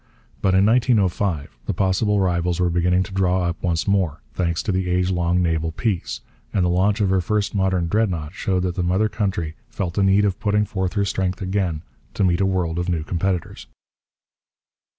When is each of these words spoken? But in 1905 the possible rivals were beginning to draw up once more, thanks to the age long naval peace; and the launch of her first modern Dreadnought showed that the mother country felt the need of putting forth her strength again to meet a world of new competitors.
But 0.41 0.55
in 0.55 0.65
1905 0.65 1.59
the 1.67 1.75
possible 1.75 2.19
rivals 2.19 2.59
were 2.59 2.71
beginning 2.71 3.03
to 3.03 3.13
draw 3.13 3.43
up 3.43 3.61
once 3.61 3.87
more, 3.87 4.19
thanks 4.33 4.63
to 4.63 4.71
the 4.71 4.89
age 4.89 5.11
long 5.11 5.43
naval 5.43 5.71
peace; 5.71 6.21
and 6.51 6.65
the 6.65 6.69
launch 6.71 7.01
of 7.01 7.11
her 7.11 7.21
first 7.21 7.53
modern 7.53 7.87
Dreadnought 7.87 8.33
showed 8.33 8.63
that 8.63 8.73
the 8.73 8.81
mother 8.81 9.07
country 9.09 9.53
felt 9.69 9.93
the 9.93 10.01
need 10.01 10.25
of 10.25 10.39
putting 10.39 10.65
forth 10.65 10.93
her 10.93 11.05
strength 11.05 11.39
again 11.39 11.83
to 12.15 12.23
meet 12.23 12.41
a 12.41 12.47
world 12.47 12.79
of 12.79 12.89
new 12.89 13.03
competitors. 13.03 13.67